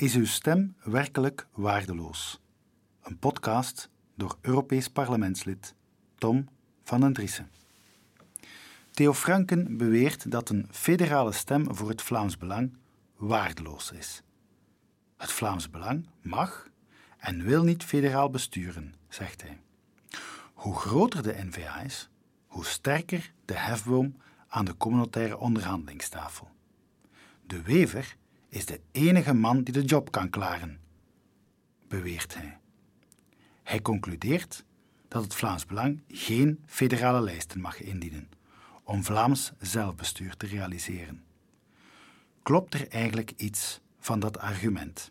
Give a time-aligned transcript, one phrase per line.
[0.00, 2.40] Is uw stem werkelijk waardeloos?
[3.02, 5.74] Een podcast door Europees parlementslid
[6.14, 6.48] Tom
[6.84, 7.50] van den Driessen.
[8.90, 12.76] Theo Franken beweert dat een federale stem voor het Vlaams Belang
[13.16, 14.22] waardeloos is.
[15.16, 16.68] Het Vlaams Belang mag
[17.16, 19.60] en wil niet federaal besturen, zegt hij.
[20.52, 22.08] Hoe groter de NVA is,
[22.46, 24.16] hoe sterker de hefboom
[24.48, 26.48] aan de communautaire onderhandelingstafel.
[27.46, 28.18] De wever
[28.50, 30.80] is de enige man die de job kan klaren,
[31.88, 32.58] beweert hij.
[33.62, 34.64] Hij concludeert
[35.08, 38.28] dat het Vlaams Belang geen federale lijsten mag indienen
[38.82, 41.24] om Vlaams zelfbestuur te realiseren.
[42.42, 45.10] Klopt er eigenlijk iets van dat argument?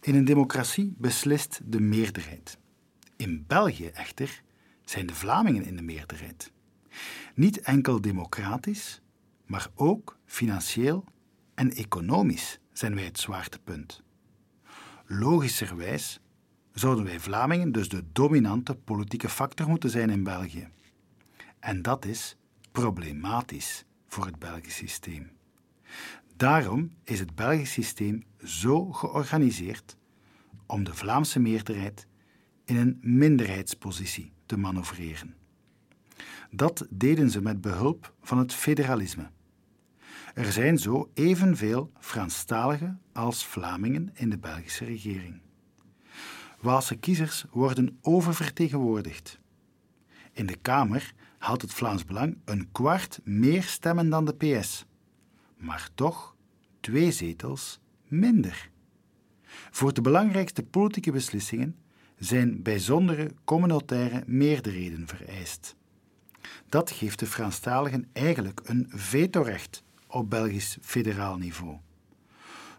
[0.00, 2.58] In een democratie beslist de meerderheid.
[3.16, 4.42] In België echter
[4.84, 6.52] zijn de Vlamingen in de meerderheid.
[7.34, 9.00] Niet enkel democratisch,
[9.46, 11.04] maar ook financieel
[11.54, 14.02] en economisch zijn wij het zwaartepunt.
[15.06, 16.20] Logischerwijs
[16.72, 20.68] zouden wij Vlamingen dus de dominante politieke factor moeten zijn in België.
[21.58, 22.36] En dat is
[22.72, 25.30] problematisch voor het Belgisch systeem.
[26.36, 29.96] Daarom is het Belgisch systeem zo georganiseerd
[30.66, 32.06] om de Vlaamse meerderheid
[32.64, 35.34] in een minderheidspositie te manoeuvreren.
[36.50, 39.30] Dat deden ze met behulp van het federalisme.
[40.34, 45.40] Er zijn zo evenveel Franstaligen als Vlamingen in de Belgische regering.
[46.60, 49.38] Waalse kiezers worden oververtegenwoordigd.
[50.32, 54.86] In de Kamer haalt het Vlaams Belang een kwart meer stemmen dan de PS,
[55.56, 56.36] maar toch
[56.80, 58.70] twee zetels minder.
[59.70, 61.76] Voor de belangrijkste politieke beslissingen
[62.18, 65.76] zijn bijzondere communautaire meerderheden vereist.
[66.68, 69.84] Dat geeft de Franstaligen eigenlijk een vetorecht
[70.14, 71.78] op Belgisch federaal niveau.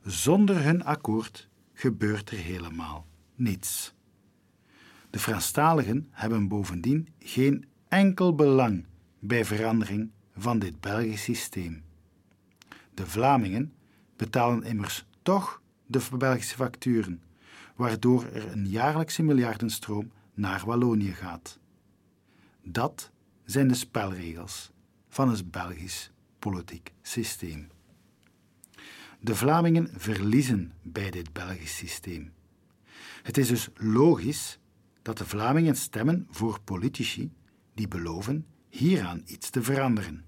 [0.03, 3.93] Zonder hun akkoord gebeurt er helemaal niets.
[5.09, 8.85] De Franstaligen hebben bovendien geen enkel belang
[9.19, 11.83] bij verandering van dit Belgisch systeem.
[12.93, 13.73] De Vlamingen
[14.15, 17.23] betalen immers toch de Belgische facturen,
[17.75, 21.59] waardoor er een jaarlijkse miljardenstroom naar Wallonië gaat.
[22.63, 23.11] Dat
[23.45, 24.71] zijn de spelregels
[25.07, 26.11] van het Belgisch
[26.51, 27.67] politiek systeem.
[29.19, 32.33] De Vlamingen verliezen bij dit Belgisch systeem.
[33.23, 34.59] Het is dus logisch
[35.01, 37.33] dat de Vlamingen stemmen voor politici
[37.73, 40.25] die beloven hieraan iets te veranderen.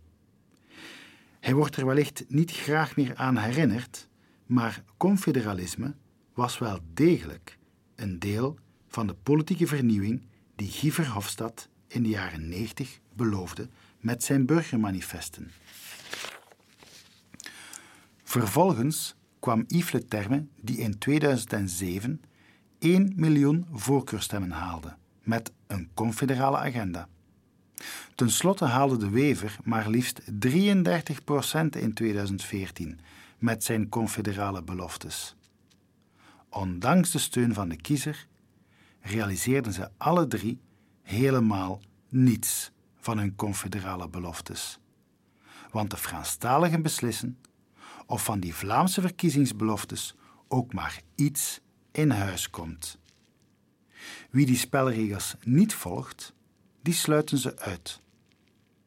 [1.39, 4.07] Hij wordt er wellicht niet graag meer aan herinnerd,
[4.45, 5.95] maar confederalisme
[6.34, 7.57] was wel degelijk
[7.95, 14.23] een deel van de politieke vernieuwing die Guy Verhofstadt in de jaren 90 beloofde met
[14.23, 15.51] zijn burgermanifesten.
[18.27, 22.21] Vervolgens kwam Yves Le Terme, die in 2007
[22.79, 27.07] 1 miljoen voorkeurstemmen haalde met een confederale agenda.
[28.16, 30.25] Ten slotte haalde de Wever maar liefst 33%
[31.69, 32.99] in 2014
[33.37, 35.35] met zijn confederale beloftes.
[36.49, 38.27] Ondanks de steun van de kiezer
[39.01, 40.59] realiseerden ze alle drie
[41.01, 44.79] helemaal niets van hun confederale beloftes.
[45.71, 47.37] Want de Franstaligen beslissen
[48.07, 50.16] of van die Vlaamse verkiezingsbeloftes
[50.47, 53.00] ook maar iets in huis komt.
[54.29, 56.34] Wie die spelregels niet volgt,
[56.81, 58.01] die sluiten ze uit.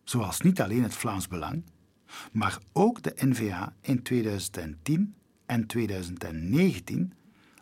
[0.04, 1.64] Zoals niet alleen het Vlaams Belang,
[2.32, 5.14] maar ook de NVA in 2010
[5.46, 7.12] en 2019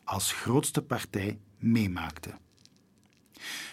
[0.04, 2.34] als grootste partij meemaakte.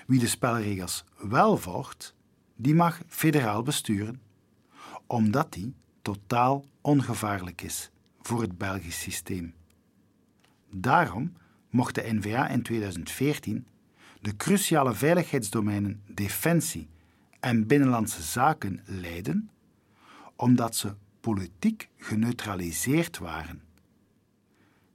[0.08, 2.16] Wie de spelregels wel volgt,
[2.56, 4.22] die mag federaal besturen,
[5.08, 5.74] omdat die
[6.06, 9.54] totaal ongevaarlijk is voor het Belgisch systeem.
[10.72, 11.34] Daarom
[11.70, 13.68] mocht de NVA in 2014
[14.22, 16.88] de cruciale veiligheidsdomeinen defensie
[17.40, 19.50] en binnenlandse zaken leiden,
[20.36, 23.62] omdat ze politiek geneutraliseerd waren.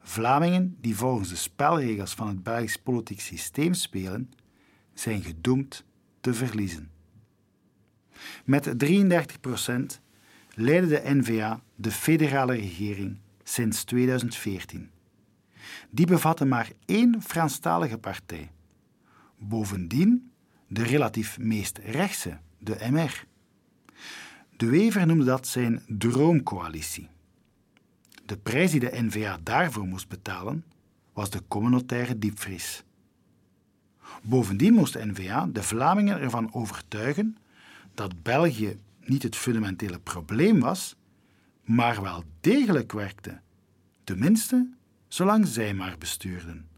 [0.00, 4.32] Vlamingen die volgens de spelregels van het Belgisch politiek systeem spelen,
[4.94, 5.85] zijn gedoemd
[6.20, 6.90] te verliezen.
[8.44, 10.00] Met 33 procent
[10.61, 14.91] leidde de NVA de federale regering sinds 2014.
[15.91, 18.51] Die bevatte maar één Franstalige partij.
[19.39, 20.33] Bovendien
[20.67, 23.25] de relatief meest rechtse, de MR.
[24.57, 27.09] De Wever noemde dat zijn droomcoalitie.
[28.27, 30.65] De prijs die de NVA daarvoor moest betalen
[31.12, 32.85] was de communautaire diepvries.
[34.23, 37.37] Bovendien moest de NVA de Vlamingen ervan overtuigen
[37.95, 38.79] dat België
[39.11, 40.97] niet het fundamentele probleem was,
[41.65, 43.41] maar wel degelijk werkte,
[44.05, 44.71] tenminste
[45.09, 46.69] zolang zij maar bestuurden.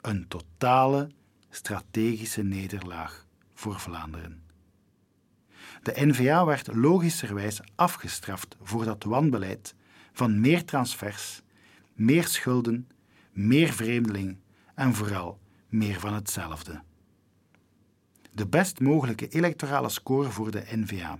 [0.00, 1.10] Een totale
[1.50, 4.42] strategische nederlaag voor Vlaanderen.
[5.82, 9.74] De NVA werd logischerwijs afgestraft voor dat wanbeleid
[10.12, 11.42] van meer transfers,
[11.94, 12.88] meer schulden,
[13.32, 14.36] meer vreemdeling
[14.74, 15.38] en vooral
[15.68, 16.82] meer van hetzelfde.
[18.32, 21.18] De best mogelijke electorale score voor de NVA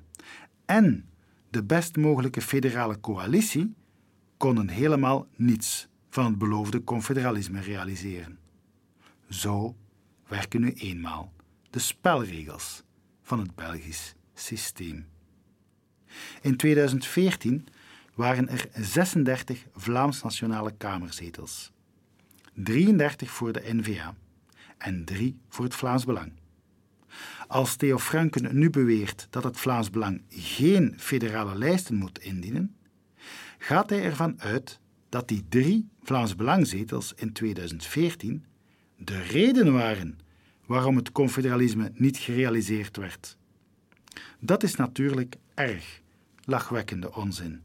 [0.64, 1.08] en
[1.50, 3.74] de best mogelijke federale coalitie
[4.36, 8.38] konden helemaal niets van het beloofde confederalisme realiseren.
[9.28, 9.76] Zo
[10.26, 11.32] werken nu eenmaal
[11.70, 12.82] de spelregels
[13.22, 15.06] van het Belgisch systeem.
[16.42, 17.66] In 2014
[18.14, 21.72] waren er 36 Vlaams-nationale kamerzetels,
[22.54, 24.14] 33 voor de NVA
[24.78, 26.32] en 3 voor het Vlaams Belang.
[27.46, 32.76] Als Theo Franken nu beweert dat het Vlaams Belang geen federale lijsten moet indienen,
[33.58, 38.44] gaat hij ervan uit dat die drie Vlaams Belangzetels in 2014
[38.96, 40.18] de reden waren
[40.66, 43.36] waarom het confederalisme niet gerealiseerd werd.
[44.38, 46.00] Dat is natuurlijk erg
[46.44, 47.62] lachwekkende onzin.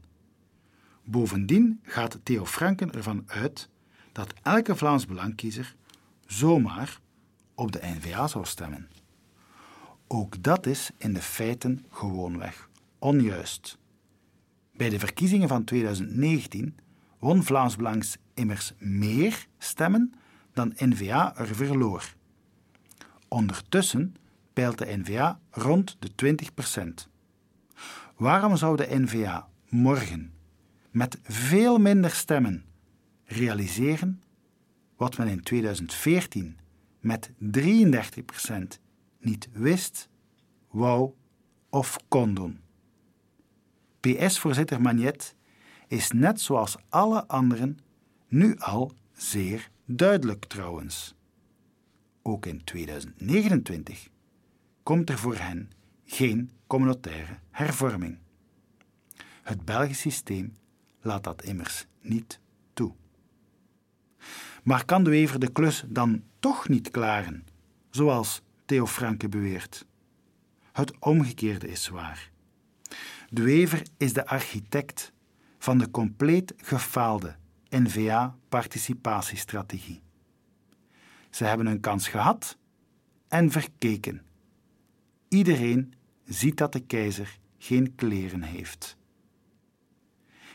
[1.04, 3.68] Bovendien gaat Theo Franken ervan uit
[4.12, 5.74] dat elke Vlaams Belangkiezer
[6.26, 7.00] zomaar
[7.54, 8.88] op de NVA zou stemmen.
[10.06, 12.68] Ook dat is in de feiten gewoonweg
[12.98, 13.78] onjuist.
[14.72, 16.76] Bij de verkiezingen van 2019
[17.18, 20.12] won Vlaams Belangs immers meer stemmen
[20.52, 22.14] dan NVA er verloor.
[23.28, 24.14] Ondertussen
[24.52, 26.36] peilt de NVA rond de
[27.06, 27.08] 20%.
[28.16, 30.32] Waarom zou de NVA morgen
[30.90, 32.64] met veel minder stemmen
[33.24, 34.22] realiseren
[34.96, 36.58] wat men in 2014
[37.00, 37.30] met
[37.60, 38.82] 33%
[39.24, 40.08] niet wist,
[40.70, 41.12] wou
[41.68, 42.60] of kon doen?
[44.00, 45.34] PS-voorzitter Magnet
[45.88, 47.78] is net zoals alle anderen
[48.28, 51.14] nu al zeer duidelijk trouwens.
[52.22, 54.08] Ook in 2029
[54.82, 55.70] komt er voor hen
[56.04, 58.18] geen communautaire hervorming.
[59.42, 60.56] Het Belgisch systeem
[61.00, 62.40] laat dat immers niet
[62.72, 62.94] toe.
[64.62, 67.46] Maar kan de Wever de klus dan toch niet klaren,
[67.90, 69.86] zoals Theo Franke beweert?
[70.72, 72.30] Het omgekeerde is waar.
[73.28, 75.12] De Wever is de architect
[75.58, 77.36] van de compleet gefaalde
[77.68, 80.02] NVA-participatiestrategie.
[81.30, 82.58] Ze hebben een kans gehad
[83.28, 84.22] en verkeken.
[85.28, 85.94] Iedereen
[86.24, 88.96] ziet dat de keizer geen kleren heeft.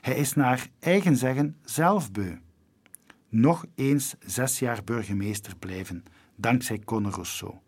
[0.02, 2.38] Hij is naar eigen zeggen zelf beu.
[3.30, 6.04] Nog eens zes jaar burgemeester blijven,
[6.36, 7.60] dankzij Conor Rousseau.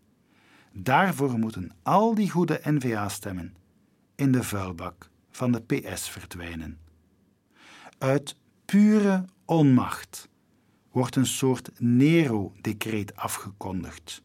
[0.72, 3.54] Daarvoor moeten al die goede NVA-stemmen
[4.14, 6.78] in de vuilbak van de PS verdwijnen.
[7.98, 10.28] Uit pure onmacht
[10.90, 14.22] wordt een soort Nero-decreet afgekondigd.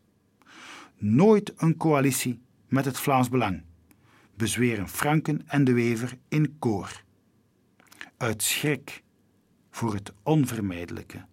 [0.98, 3.64] Nooit een coalitie met het Vlaams Belang,
[4.36, 7.04] bezweren Franken en de Wever in koor.
[8.18, 9.04] Uit schrik
[9.70, 11.26] voor het onvermijdelijke.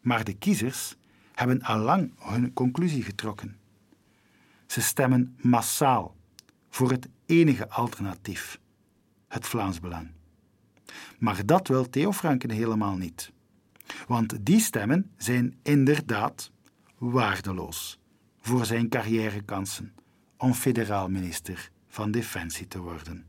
[0.00, 0.96] Maar de kiezers
[1.34, 3.60] hebben allang hun conclusie getrokken.
[4.72, 6.16] Ze stemmen massaal
[6.70, 8.60] voor het enige alternatief,
[9.28, 10.10] het Vlaams Belang.
[11.18, 13.32] Maar dat wil Theo Franken helemaal niet.
[14.06, 16.50] Want die stemmen zijn inderdaad
[16.98, 17.98] waardeloos
[18.40, 19.92] voor zijn carrièrekansen
[20.36, 23.26] om federaal minister van Defensie te worden.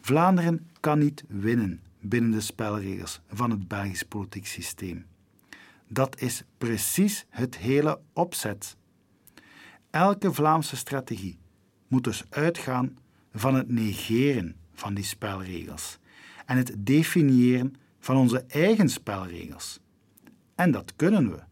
[0.00, 5.06] Vlaanderen kan niet winnen binnen de spelregels van het Belgisch politiek systeem.
[5.88, 8.76] Dat is precies het hele opzet.
[9.94, 11.38] Elke Vlaamse strategie
[11.88, 12.96] moet dus uitgaan
[13.32, 15.98] van het negeren van die spelregels
[16.46, 19.80] en het definiëren van onze eigen spelregels.
[20.54, 21.42] En dat kunnen we.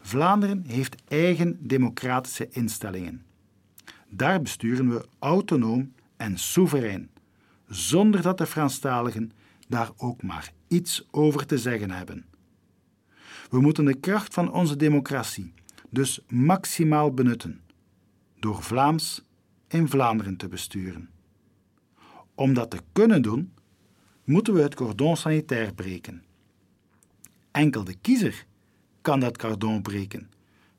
[0.00, 3.24] Vlaanderen heeft eigen democratische instellingen.
[4.08, 7.10] Daar besturen we autonoom en soeverein,
[7.68, 9.32] zonder dat de Franstaligen
[9.68, 12.24] daar ook maar iets over te zeggen hebben.
[13.50, 15.52] We moeten de kracht van onze democratie
[15.92, 17.60] dus maximaal benutten,
[18.38, 19.22] door Vlaams
[19.68, 21.10] in Vlaanderen te besturen.
[22.34, 23.52] Om dat te kunnen doen,
[24.24, 26.24] moeten we het cordon sanitair breken.
[27.50, 28.46] Enkel de kiezer
[29.00, 30.30] kan dat cordon breken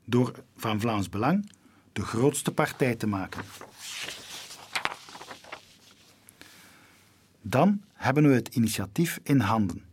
[0.05, 1.51] door van Vlaams Belang
[1.91, 3.43] de grootste partij te maken.
[7.41, 9.83] Dan hebben we het initiatief in handen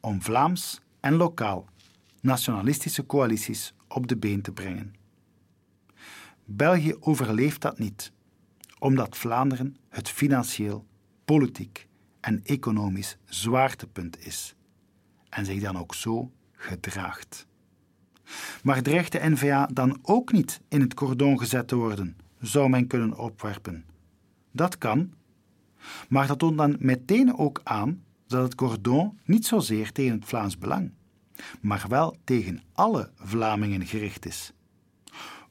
[0.00, 1.66] om Vlaams en lokaal
[2.20, 4.94] nationalistische coalities op de been te brengen.
[6.44, 8.12] België overleeft dat niet,
[8.78, 10.86] omdat Vlaanderen het financieel,
[11.24, 11.88] politiek
[12.20, 14.54] en economisch zwaartepunt is
[15.28, 17.46] en zich dan ook zo gedraagt.
[18.62, 22.86] Maar dreigt de NVA dan ook niet in het cordon gezet te worden, zou men
[22.86, 23.84] kunnen opwerpen.
[24.50, 25.12] Dat kan,
[26.08, 30.58] maar dat toont dan meteen ook aan dat het cordon niet zozeer tegen het Vlaams
[30.58, 30.92] belang,
[31.60, 34.52] maar wel tegen alle Vlamingen gericht is.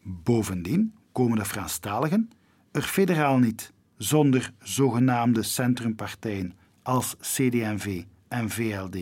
[0.03, 2.29] Bovendien komen de Franstaligen
[2.71, 8.97] er federaal niet zonder zogenaamde centrumpartijen als CD&V en VLD.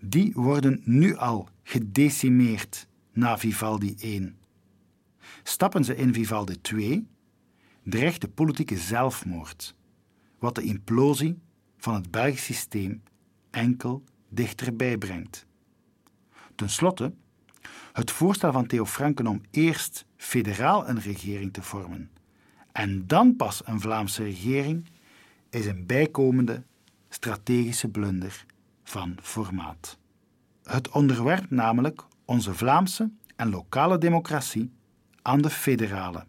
[0.00, 4.36] Die worden nu al gedecimeerd na Vivaldi 1.
[5.42, 7.06] Stappen ze in Vivaldi 2,
[7.82, 9.74] dreigt de politieke zelfmoord,
[10.38, 11.38] wat de implosie
[11.76, 13.02] van het Belgisch systeem
[13.50, 15.46] enkel dichterbij brengt.
[16.54, 17.12] Ten slotte,
[17.92, 22.10] het voorstel van Theo Franken om eerst federaal een regering te vormen
[22.74, 24.86] en dan pas een Vlaamse regering
[25.50, 26.62] is een bijkomende
[27.08, 28.44] strategische blunder
[28.82, 29.98] van formaat.
[30.62, 34.72] Het onderwerpt namelijk onze Vlaamse en lokale democratie
[35.22, 36.24] aan de federale.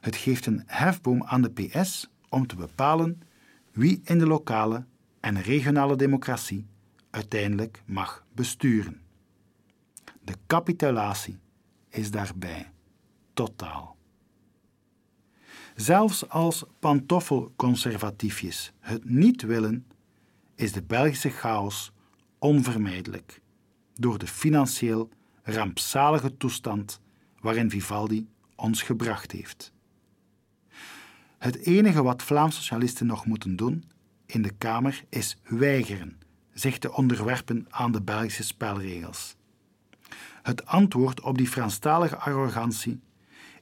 [0.00, 3.20] Het geeft een hefboom aan de PS om te bepalen
[3.72, 4.84] wie in de lokale
[5.20, 6.66] en regionale democratie
[7.10, 9.00] uiteindelijk mag besturen.
[10.22, 11.38] De capitulatie
[11.88, 12.72] is daarbij
[13.32, 13.96] totaal.
[15.74, 19.86] Zelfs als pantoffelconservatiefjes het niet willen,
[20.54, 21.92] is de Belgische chaos
[22.38, 23.40] onvermijdelijk
[23.94, 25.08] door de financieel
[25.42, 27.00] rampzalige toestand
[27.40, 29.72] waarin Vivaldi ons gebracht heeft.
[31.38, 33.84] Het enige wat Vlaams socialisten nog moeten doen
[34.26, 36.19] in de Kamer is weigeren
[36.52, 39.36] zich te onderwerpen aan de Belgische spelregels.
[40.42, 43.00] Het antwoord op die Franstalige arrogantie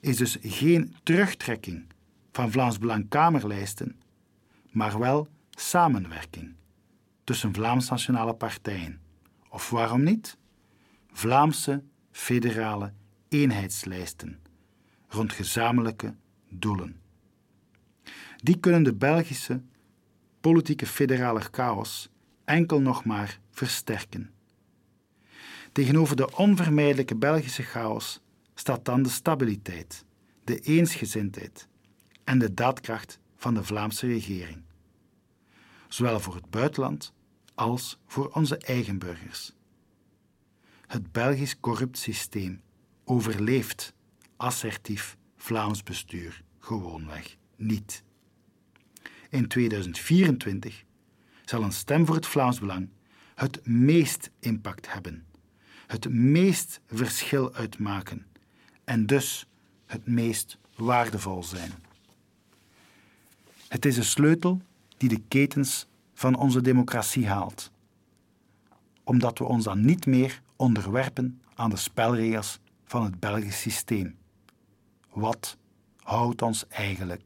[0.00, 1.86] is dus geen terugtrekking
[2.32, 4.00] van Vlaams Belang Kamerlijsten,
[4.70, 6.54] maar wel samenwerking
[7.24, 9.00] tussen Vlaams nationale partijen.
[9.48, 10.36] Of waarom niet?
[11.12, 12.92] Vlaamse federale
[13.28, 14.38] eenheidslijsten
[15.08, 16.14] rond gezamenlijke
[16.48, 17.00] doelen.
[18.36, 19.62] Die kunnen de Belgische
[20.40, 22.10] politieke federale chaos
[22.48, 24.30] enkel nog maar versterken.
[25.72, 28.20] Tegenover de onvermijdelijke Belgische chaos
[28.54, 30.04] staat dan de stabiliteit,
[30.44, 31.68] de eensgezindheid
[32.24, 34.62] en de daadkracht van de Vlaamse regering,
[35.88, 37.12] zowel voor het buitenland
[37.54, 39.52] als voor onze eigen burgers.
[40.86, 42.60] Het Belgisch corrupt systeem
[43.04, 43.94] overleeft
[44.36, 48.02] assertief Vlaams bestuur gewoonweg niet.
[49.30, 50.84] In 2024
[51.48, 52.88] zal een stem voor het Vlaams Belang
[53.34, 55.26] het meest impact hebben,
[55.86, 58.26] het meest verschil uitmaken
[58.84, 59.46] en dus
[59.86, 61.72] het meest waardevol zijn.
[63.68, 64.60] Het is een sleutel
[64.96, 67.70] die de ketens van onze democratie haalt,
[69.04, 74.16] omdat we ons dan niet meer onderwerpen aan de spelregels van het Belgisch systeem.
[75.12, 75.56] Wat
[76.02, 77.22] houdt ons eigenlijk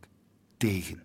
[0.56, 1.02] tegen?